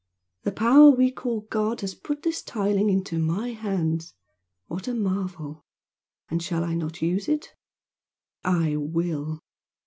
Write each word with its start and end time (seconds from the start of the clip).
the 0.41 0.51
Power 0.51 0.89
we 0.89 1.11
call 1.11 1.41
God, 1.41 1.81
has 1.81 1.93
put 1.93 2.23
this 2.23 2.41
tiling 2.41 2.89
into 2.89 3.19
my 3.19 3.49
hands! 3.51 4.15
What 4.65 4.87
a 4.87 4.95
marvel 4.95 5.63
and 6.27 6.41
shall 6.41 6.63
I 6.63 6.73
not 6.73 7.03
use 7.03 7.27
it? 7.29 7.53
I 8.43 8.77
will! 8.77 9.41